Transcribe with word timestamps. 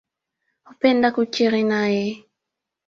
Hupenda 0.67 1.07
kukiri 1.15 1.61
nae. 1.71 2.05